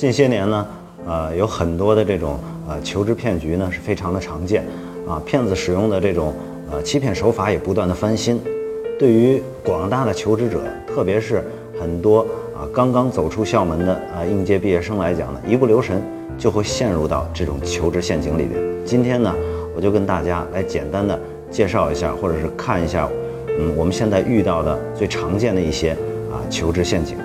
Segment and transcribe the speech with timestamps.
[0.00, 0.66] 近些年呢，
[1.06, 4.64] 呃，有很多的这种呃求职骗局呢是非常的常见，
[5.06, 6.32] 啊，骗子使用的这种
[6.72, 8.40] 呃欺骗手法也不断的翻新。
[8.98, 11.44] 对于广大的求职者，特别是
[11.78, 12.20] 很多
[12.56, 16.02] 啊刚刚走出校门的啊应届毕业生来讲呢，一不留神
[16.38, 18.58] 就会陷入到这种求职陷阱里边。
[18.86, 19.34] 今天呢，
[19.76, 23.06] 我就跟大家来简单的介绍一下，或者是看一下，
[23.48, 25.90] 嗯，我们现在遇到的最常见的一些
[26.32, 27.18] 啊求职陷阱。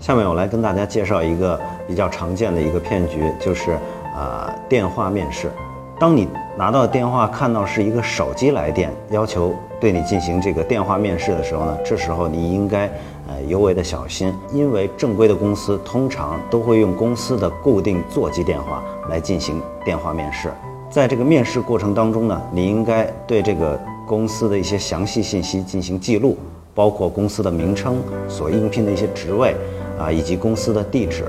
[0.00, 3.72] 下面我来跟大家介绍一个比较常见的一个骗局，就是
[4.16, 5.52] 啊电话面试。
[5.98, 6.26] 当你
[6.56, 12.86] 拿到电话看到是一个手机来电，要求对你进行这个电话面试的时候呢，这时候你应该
[13.28, 20.50] 呃尤为的小心，因为正规的公司通常都会用公司的固定座机电话来进行电话面试。
[20.88, 26.38] 在这个面试过程当中呢，你应该对这个公司的一些详细信息进行记录，
[26.74, 29.54] 包括公司的名称、所应聘的一些职位。
[30.00, 31.24] 啊，以及公司的地址。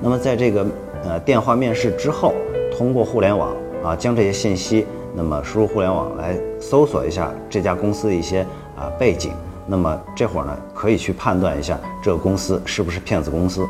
[0.00, 0.66] 那么，在这个
[1.04, 2.32] 呃电话面试之后，
[2.76, 8.40] 通过互联网啊，将这些信息那么输入互联网来搜索一下这家公司的一些
[8.76, 9.32] 啊背景。
[9.66, 13.66] 那么这会儿呢，可以去判断一下这个公司是不是骗子公司。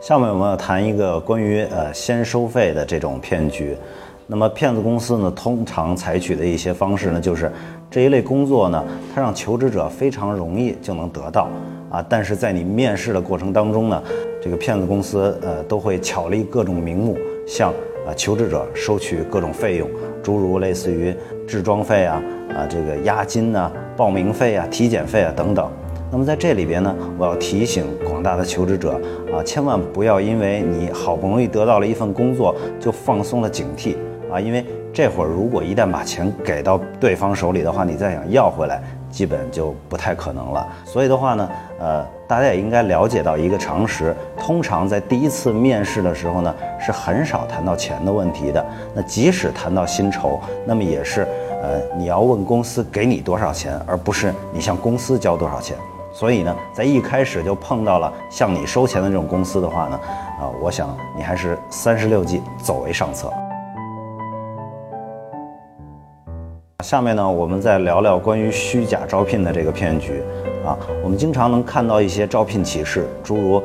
[0.00, 3.76] 下面我们要谈一个关于呃先收费的这种骗局。
[4.26, 7.52] 那么骗子公司呢，通常采取的一些方式呢，就是
[7.92, 8.82] 这一类工作呢，
[9.14, 11.46] 它让求职者非常容易就能得到
[11.90, 14.02] 啊，但是在你面试的过程当中呢，
[14.40, 17.70] 这个骗子公司呃都会巧立各种名目，向
[18.06, 19.86] 啊求职者收取各种费用，
[20.22, 21.14] 诸如类似于
[21.46, 22.22] 置装费啊、
[22.56, 25.70] 啊这个押金呐、报名费啊、体检费啊等等。
[26.10, 28.98] 那么在这里边呢，我要提醒广大的求职者
[29.30, 33.96] 啊，千万不要因为你好不容易得到了一份工作，就放松了警惕。
[34.32, 40.66] 啊，因为这会儿如果一旦把钱给到对方手里的话，你再想要回来，基本就不太可能了。
[40.84, 48.64] 所以的话呢，呃，大家也应该了解到一个常识：通常在第一次面试的时候呢，是很少谈到钱的问题的。
[48.94, 51.28] 那即使谈到薪酬，那么也是，
[51.62, 55.76] 呃，你要问公司给你多少钱，而不是你向公司交多少钱。
[56.10, 60.00] 所以呢，在一开始就碰到了向你收钱的这种公司的话呢，
[60.40, 63.32] 啊，我想你还是三十六计，走为上策。
[66.82, 70.20] 下面呢，我们再聊聊关于虚假招聘的这个骗局
[70.66, 70.76] 啊。
[71.02, 73.62] 我们经常能看到一些招聘启事，诸如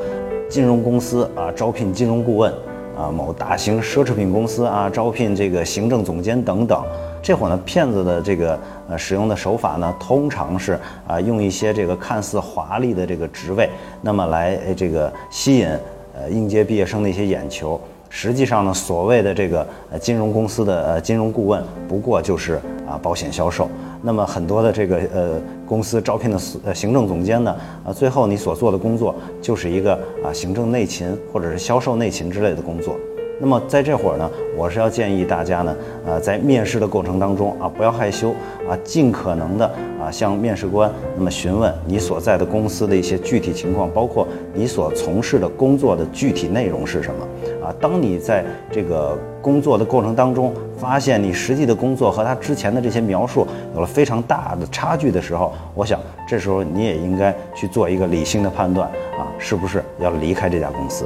[0.47, 2.53] 金融公司啊招聘金融顾问
[2.95, 6.83] 啊，某大型奢侈品公司啊招聘这个行政总监等等。
[7.19, 8.57] 这会儿呢，骗子的这个
[8.87, 13.67] 呃使用的手法呢，通常是啊用一些这个看似华丽的这个职位，
[13.99, 15.67] 那么来这个吸引
[16.15, 17.81] 呃应届毕业生的一些眼球。
[18.09, 23.69] 实际上呢，所谓的这个呃金融公司的呃金融顾问，不过就是啊保险销售。
[24.01, 27.55] 那么很多的这个呃公司招聘的呃行政总监呢，
[27.85, 29.93] 啊最后你所做的工作就是一个
[30.23, 32.95] 啊行政内勤或者是销售内勤之类的工作。
[33.39, 34.27] 那么在这会儿呢，
[34.57, 35.75] 我是要建议大家呢，
[36.07, 38.31] 呃，在面试的过程当中啊，不要害羞
[38.67, 39.71] 啊，尽可能的
[40.11, 47.73] 向面试官那么询问你所在的公司的一些具体情况，包括你所从事的工作的具体内容是什么啊。
[47.79, 58.87] 当你在这个工作的过程当中，发现你实际的工作和他之前的这些描述有了非常大的差距的时候，我想这时候你也应该去做一个理性的判断
[59.17, 61.05] 啊，是不是要离开这家公司。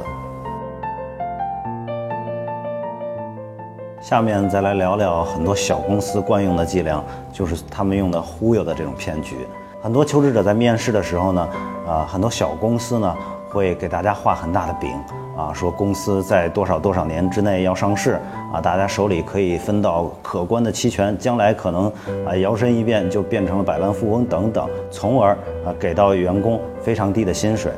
[4.02, 7.00] 下面再来聊聊很多小公司惯用的伎俩，
[7.32, 9.36] 就是他们用的忽悠的这种骗局。
[9.80, 11.48] 很多求职者在面试的时候呢，
[11.86, 13.16] 啊，很多小公司呢
[13.48, 14.90] 会给大家画很大的饼，
[15.36, 18.18] 啊，说公司在多少多少年之内要上市，
[18.52, 21.86] 啊，大家手里可以分到可观的期权，将来可能
[22.26, 25.30] 啊摇身一变就变成了百万富翁等等，从而
[25.64, 27.70] 啊给到员工非常低的薪水。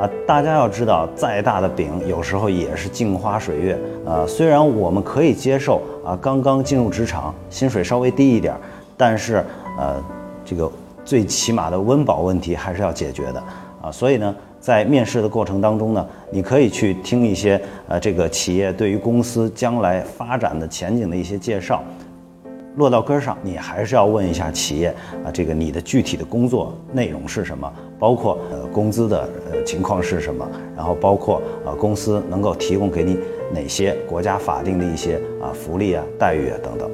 [0.00, 3.78] 啊，大家要知道，再大的饼有时候也是镜花水月。
[4.06, 8.54] 啊，虽然我们可以接受啊，刚刚进入职场，薪水稍微低一点，
[8.96, 9.44] 但是
[9.78, 10.02] 呃，
[10.42, 10.72] 这个
[11.04, 13.44] 最起码的温饱问题还是要解决的。
[13.82, 21.82] 啊，所以呢，在面试的过程当中呢，你可以去听一些呃，这个企业对于公司将来发展的前景的一些介绍。
[22.80, 24.88] 落到根上，你还是要问一下企业
[25.22, 27.70] 啊，这个你的具体的工作内容是什么？
[27.98, 30.50] 包括呃工资的呃情况是什么？
[30.74, 33.18] 然后包括啊公司能够提供给你
[33.52, 36.90] 哪些国家法定的一些啊福利啊待遇啊等等。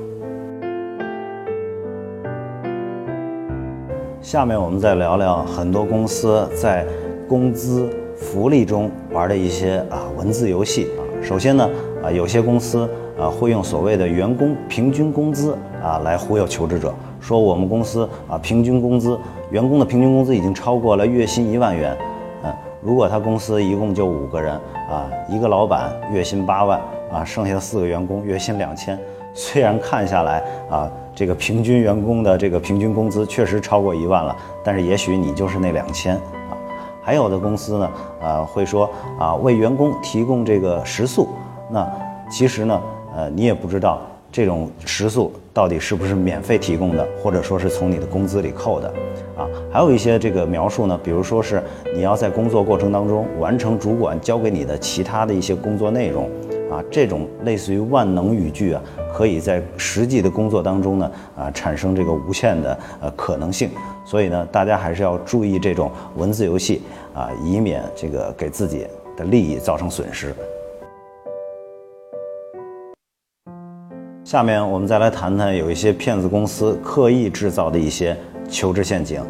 [4.20, 6.84] 下面我们再聊聊很多公司在
[7.28, 11.00] 工资福利中玩的一些啊文字游戏啊。
[11.22, 11.70] 首先呢
[12.02, 19.18] 啊有些公司啊会用所谓的员工平均工资啊来忽悠求职者，说我们公司啊平均工资，
[19.50, 21.96] 员工的平均工资已经超过了月薪一万元。
[22.44, 24.54] 嗯，如果他公司一共就五个人
[24.90, 26.80] 啊，一个老板月薪八万
[27.10, 28.98] 啊，剩下的四个员工月薪两千，
[29.32, 36.52] 虽然看下来啊，这个平均员工的这个平均工资确实超过一万了，但是也许你就是那两千啊。
[37.02, 37.90] 还有的公司呢，
[38.20, 41.28] 呃，会说啊，为员工提供这个食宿，
[41.70, 41.88] 那
[42.30, 42.80] 其实呢，
[43.16, 48.88] 呃，你也不知道这种食宿到底是不是免费提供的，或者说是从你的工资里扣的，
[49.36, 51.62] 啊，还有一些这个描述呢，比如说是
[51.94, 56.28] 你要在工作过程当中完成主管交给你的其他的一些工作内容。
[56.68, 58.82] 啊，这种类似于万能语句啊，
[59.14, 63.70] 可以在实际的工作当中呢，啊，产生这个无限的呃可能性。
[64.04, 66.82] 所以呢，大家还是要注意这种文字游戏
[67.14, 68.84] 啊，以免这个给自己
[69.16, 70.34] 的利益造成损失。
[74.26, 78.16] 下面我们再来谈谈有一些骗子公司刻意制造的一些
[78.48, 79.22] 求职陷阱。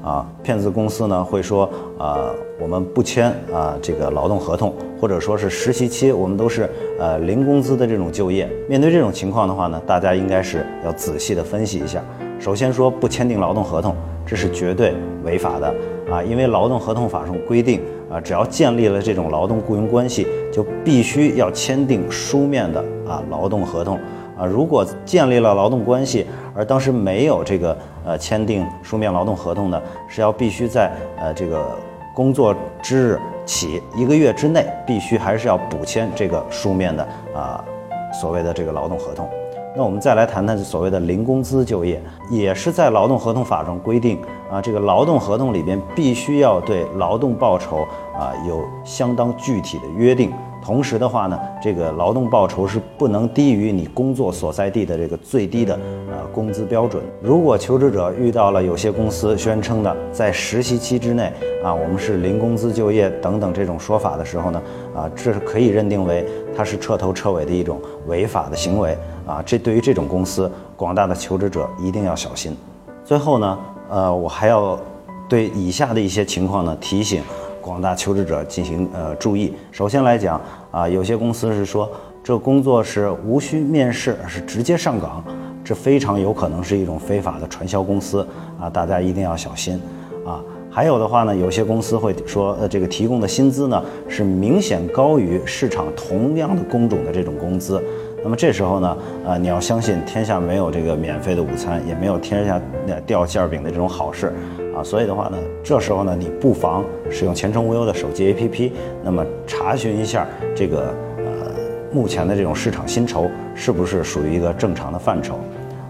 [0.00, 1.68] 啊，骗子公司呢会说，
[1.98, 2.30] 啊，
[2.60, 6.70] 我们不签啊这个劳动合同，或者说是实习期，我们都是
[7.00, 8.48] 呃零工资的这种就业。
[8.68, 12.00] 面对这种情况的话呢，大家应该是要仔细的分析一下。
[12.38, 15.66] 首先说不签订劳动合同，这是绝对违法的
[16.08, 23.98] 啊，因为劳动合同法上规定啊，只要建立了这种劳动雇佣关系，就必须要签订书面的啊劳动合同。
[24.36, 31.76] 啊，如果建立了劳动关系，而当时没有这个呃签订书面劳动合同的，是要必须在呃这个
[32.14, 37.64] 工作之日起一个月之内，必须还是要补签这个书面的啊
[38.12, 39.28] 所谓的这个劳动合同。
[39.76, 47.78] 那我们再来谈谈所谓的零工资就业，也是在劳动合同法中规定啊，这个劳动合同里边必须要对劳动报酬
[48.16, 50.32] 啊有相当具体的约定。
[50.64, 55.74] 同时的话呢，这个劳动报酬是不能低于你工作所在地的这个最低的
[56.10, 57.02] 呃工资标准。
[57.20, 61.30] 如果求职者遇到了有些公司宣称的在实习期之内
[61.62, 64.62] 啊，我们是零工资就业等等这种说法的时候呢，
[64.96, 66.24] 啊，这是可以认定为
[66.56, 68.96] 它是彻头彻尾的一种违法的行为
[69.26, 69.42] 啊。
[69.44, 72.56] 这对于这种公司，广大的求职者一定要小心。
[73.04, 73.58] 最后呢，
[73.90, 74.80] 呃，我还要
[75.28, 77.22] 对以下的一些情况呢提醒。
[77.64, 79.54] 广大求职者进行呃注意。
[79.72, 80.38] 首先来讲
[80.70, 81.90] 啊，有些公司是说
[82.22, 85.24] 这工作是无需面试，是直接上岗，
[85.64, 88.26] 这非常有可能是一种非法的传销公司
[88.60, 89.80] 啊，大家一定要小心
[90.26, 90.44] 啊。
[90.70, 97.82] 还有的话呢，有些公司会说呃这个提供的薪资呢是明显高于市场同样的工种的这种工资。
[98.22, 102.60] 那么这时候呢，呃你要相信天下没有这个免费的午餐，也没有天下
[103.06, 104.34] 掉馅儿饼的这种好事。
[104.74, 108.72] 啊，所以的话呢，这时候呢，你不妨使用前程无忧的手机 APP，
[109.04, 111.52] 那么查询一下这个呃
[111.92, 115.38] 目前的这种市场薪酬是不是属于一个正常的范畴，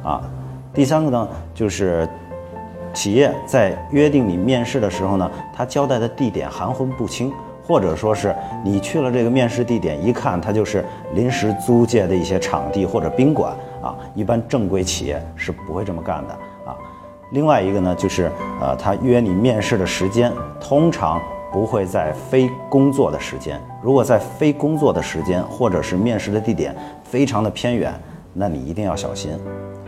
[0.03, 0.21] 啊，
[0.75, 2.07] 第三个呢，就是
[2.93, 7.33] 企业在约定你面试的时候呢，他交代的地点含混不清，
[7.67, 10.85] 或者说是你去了这个面试地点，一看它就是
[11.15, 16.37] 临时租借的一些场地或者宾馆啊，一般正规企业是不会这么干的。
[17.35, 21.21] 另外一个呢，就是呃，他约你面试的时间，通常
[21.53, 23.61] 不会在非工作的时间。
[23.83, 26.73] 如果在非工作的时间，或者是面试的地点
[27.03, 27.93] 非常的偏远，
[28.33, 29.33] 那你一定要小心。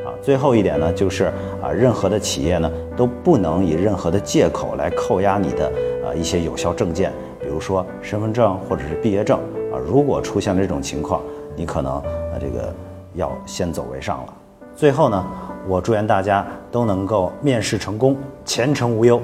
[0.04, 1.26] 啊，最后一点呢，就是
[1.62, 5.72] 啊，任何的企业呢都不能以任何的借口来扣押你的
[6.04, 9.38] 呃一些有效证件，比如说身份证或者是毕业证
[9.72, 9.78] 啊。
[9.86, 11.22] 如果出现了这种情况，
[11.54, 12.74] 你可能呃这个
[13.14, 14.34] 要先走为上了。
[14.76, 15.24] 最后呢。
[15.68, 19.20] 我祝愿大家都能够面试成功，前程无忧。